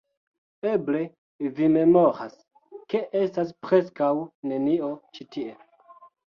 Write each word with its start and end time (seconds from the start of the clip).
Eble, 0.67 1.01
vi 1.59 1.67
memoras, 1.73 2.39
ke 2.95 3.03
estas 3.21 3.53
preskaŭ 3.67 4.09
nenio 4.53 4.91
ĉi 5.19 5.29
tie 5.37 5.55